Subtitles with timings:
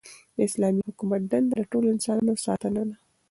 [0.35, 2.95] د اسلامي حکومت دنده د ټولو انسانانو ساتنه ده.